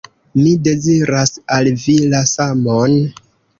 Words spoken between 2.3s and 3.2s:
samon!